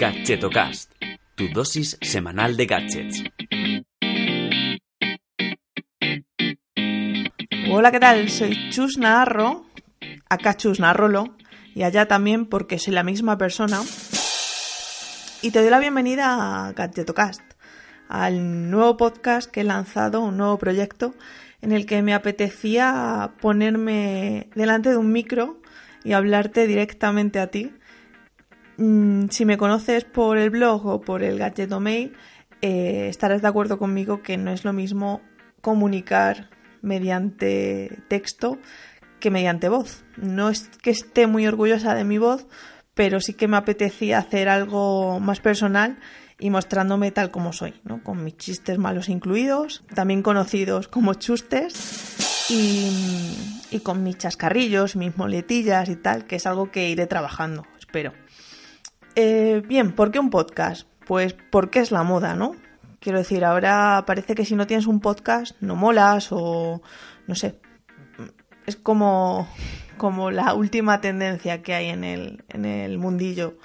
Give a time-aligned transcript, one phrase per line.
[0.00, 0.94] Gadgetocast,
[1.34, 3.22] tu dosis semanal de gadgets.
[7.70, 8.30] Hola, ¿qué tal?
[8.30, 9.66] Soy Chus Naharro,
[10.30, 11.36] acá Chus Narrolo,
[11.74, 13.82] y allá también porque soy la misma persona.
[15.42, 17.42] Y te doy la bienvenida a Gadgetocast,
[18.08, 21.14] al nuevo podcast que he lanzado, un nuevo proyecto
[21.60, 25.60] en el que me apetecía ponerme delante de un micro
[26.04, 27.74] y hablarte directamente a ti.
[28.80, 32.16] Mm, si me conoces por el blog o por el Gadget Mail,
[32.62, 35.20] eh, estarás de acuerdo conmigo que no es lo mismo
[35.60, 36.48] comunicar
[36.80, 38.58] mediante texto
[39.20, 40.02] que mediante voz.
[40.16, 42.46] No es que esté muy orgullosa de mi voz,
[42.94, 45.98] pero sí que me apetecía hacer algo más personal
[46.38, 48.02] y mostrándome tal como soy, ¿no?
[48.02, 55.88] con mis chistes malos incluidos, también conocidos como chustes, y, con mis chascarrillos, mis moletillas
[55.88, 58.12] y tal, que es algo que iré trabajando, espero.
[59.14, 60.86] Eh, bien, ¿por qué un podcast?
[61.06, 62.54] Pues porque es la moda, ¿no?
[63.00, 66.82] Quiero decir, ahora parece que si no tienes un podcast no molas o
[67.26, 67.58] no sé.
[68.66, 69.48] Es como,
[69.96, 73.56] como la última tendencia que hay en el, en el mundillo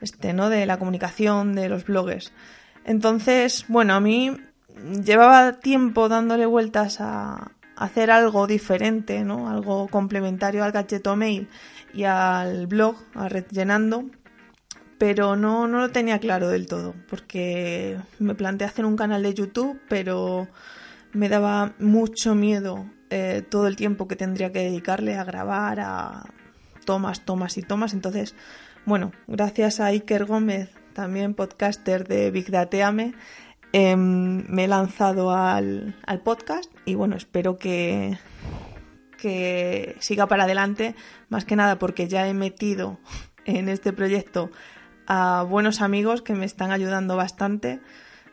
[0.00, 0.50] este, ¿no?
[0.50, 2.32] de la comunicación, de los bloggers.
[2.84, 4.36] Entonces, bueno, a mí
[5.04, 9.48] llevaba tiempo dándole vueltas a, hacer algo diferente, ¿no?
[9.48, 11.48] Algo complementario al Gadgeto Mail
[11.92, 14.04] y al blog, a Red Llenando,
[14.98, 19.34] pero no, no lo tenía claro del todo, porque me planteé hacer un canal de
[19.34, 20.48] YouTube, pero
[21.12, 26.24] me daba mucho miedo eh, todo el tiempo que tendría que dedicarle a grabar, a
[26.84, 27.94] tomas, tomas y tomas.
[27.94, 28.34] Entonces,
[28.84, 33.14] bueno, gracias a Iker Gómez, también podcaster de Big Dateame,
[33.72, 38.18] em, me he lanzado al, al, podcast y bueno, espero que,
[39.18, 40.94] que siga para adelante,
[41.28, 42.98] más que nada porque ya he metido
[43.44, 44.50] en este proyecto
[45.06, 47.80] a buenos amigos que me están ayudando bastante.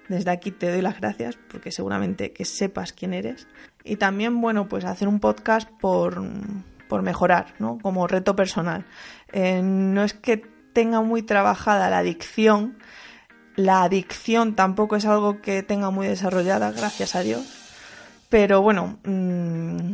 [0.10, 3.48] Desde aquí te doy las gracias porque seguramente que sepas quién eres.
[3.84, 6.22] Y también, bueno, pues hacer un podcast por,
[6.88, 7.78] por mejorar, ¿no?
[7.82, 8.86] Como reto personal.
[9.32, 10.38] Eh, no es que
[10.74, 12.78] tenga muy trabajada la adicción,
[13.56, 17.62] la adicción tampoco es algo que tenga muy desarrollada, gracias a Dios.
[18.30, 19.91] Pero bueno, mmm,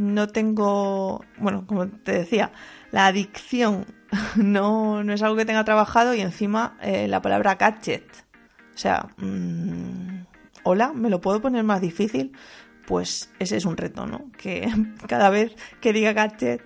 [0.00, 2.52] no tengo, bueno, como te decía,
[2.90, 3.86] la adicción
[4.36, 8.06] no, no es algo que tenga trabajado y encima eh, la palabra gadget.
[8.74, 10.24] O sea, mmm,
[10.64, 12.32] hola, ¿me lo puedo poner más difícil?
[12.86, 14.30] Pues ese es un reto, ¿no?
[14.36, 14.68] Que
[15.06, 16.62] cada vez que diga gadget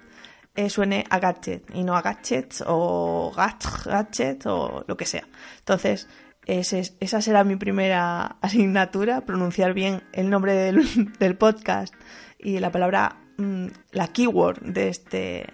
[0.54, 5.26] eh, suene a gadget y no a gadgets o gadget o lo que sea.
[5.58, 6.08] Entonces,
[6.46, 11.94] esa será mi primera asignatura, pronunciar bien el nombre del, podcast
[12.38, 15.46] y la palabra, mm, la keyword de este,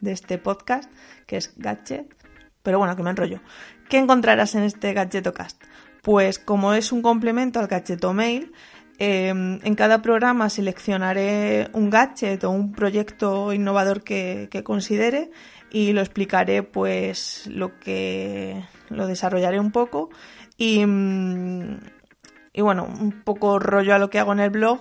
[0.00, 0.90] de este podcast,
[1.26, 2.14] que es gadget.
[2.62, 3.40] Pero bueno, que me enrollo.
[3.88, 5.62] ¿Qué encontrarás en este Gadgetocast?
[6.02, 8.52] Pues como es un complemento al Gadgeto Mail,
[8.98, 15.30] em, en cada programa seleccionaré un gadget o un proyecto innovador que, considere
[15.70, 20.10] y lo explicaré, pues lo que lo desarrollaré un poco
[20.56, 21.80] y, mm,
[22.52, 24.80] y bueno, un poco rollo a lo que hago en el blog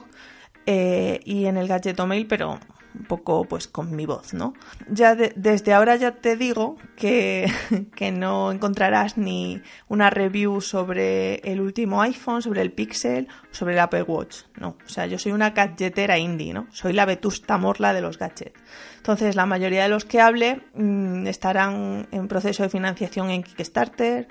[0.66, 2.60] eh, y en el Gadgeto Mail, pero
[2.94, 4.54] un poco pues con mi voz, ¿no?
[4.90, 7.50] Ya desde ahora ya te digo que,
[7.96, 13.80] que, no encontrarás ni una review sobre el último iPhone, sobre el Pixel, sobre el
[13.80, 14.78] Apple Watch, no.
[14.86, 16.68] O sea, yo soy una gadgetera indie, ¿no?
[16.72, 18.60] Soy la vetusta morla de los gadgets.
[18.98, 24.28] Entonces, la mayoría de los que hable mm, estarán en proceso de financiación en Kickstarter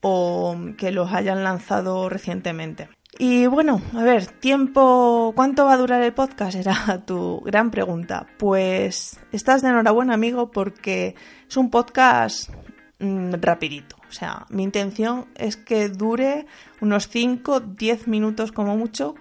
[0.00, 2.88] o que los hayan lanzado recientemente.
[3.18, 6.56] Y bueno, a ver, tiempo, ¿cuánto va a durar el podcast?
[6.56, 8.26] Era tu gran pregunta.
[8.38, 11.14] Pues estás de enhorabuena, amigo, porque
[11.48, 12.50] es un podcast
[12.98, 13.96] mm, rapidito.
[14.08, 16.46] O sea, mi intención es que dure
[16.80, 19.14] unos 5, 10 minutos como mucho.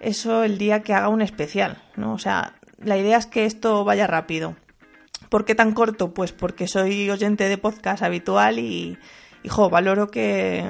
[0.00, 2.14] Eso el día que haga un especial, ¿no?
[2.14, 4.56] O sea, la idea es que esto vaya rápido.
[5.28, 6.14] ¿Por qué tan corto?
[6.14, 8.98] Pues porque soy oyente de podcast habitual y,
[9.44, 10.64] hijo, valoro que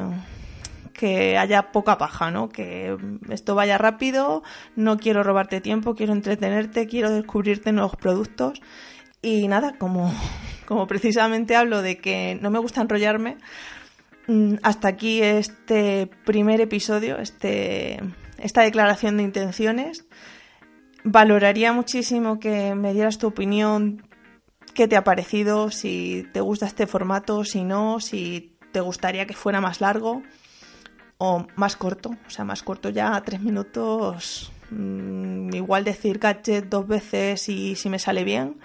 [0.93, 2.49] que haya poca paja, ¿no?
[2.49, 2.97] Que
[3.31, 4.43] esto vaya rápido,
[4.77, 8.61] no quiero robarte tiempo, quiero entretenerte, quiero descubrirte nuevos productos.
[9.23, 10.13] Y nada, como,
[10.67, 13.39] como precisamente hablo de que no me gusta enrollarme,
[14.27, 18.01] mm, hasta aquí este primer episodio, este,
[18.39, 20.07] esta declaración de intenciones.
[21.03, 24.07] Valoraría muchísimo que me dieras tu opinión,
[24.75, 29.35] qué te ha parecido, si te gusta este formato, si no, si te gustaría que
[29.35, 30.23] fuera más largo
[31.23, 36.89] o más corto, o sea, más corto ya, tres minutos, mm, igual decir gadget dos
[36.89, 38.57] veces y si me sale bien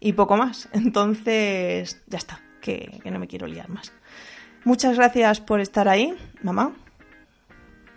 [0.00, 0.70] y poco más.
[0.72, 3.92] Entonces, ya está, que, no me quiero liar más.
[4.64, 6.72] Muchas gracias por estar ahí, mamá.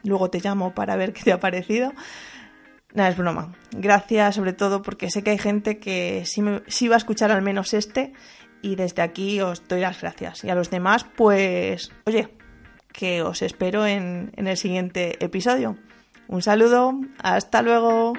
[0.04, 1.94] Luego te llamo para ver qué te ha parecido.
[2.94, 3.56] Nada, es broma.
[3.72, 7.42] Gracias sobre todo porque sé que hay gente que sí, sí va a escuchar al
[7.42, 8.12] menos este
[8.62, 10.44] y desde aquí os doy las gracias.
[10.44, 12.36] Y a los demás, pues, oye,
[12.94, 15.78] que os espero en, en el siguiente episodio.
[16.28, 18.14] Un saludo, hasta luego.